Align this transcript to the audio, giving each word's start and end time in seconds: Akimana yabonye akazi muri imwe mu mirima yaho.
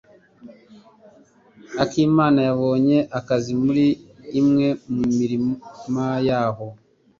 Akimana 1.83 2.39
yabonye 2.47 2.97
akazi 3.19 3.51
muri 3.63 3.85
imwe 4.39 4.67
mu 4.93 5.03
mirima 5.17 6.05
yaho. 6.27 6.67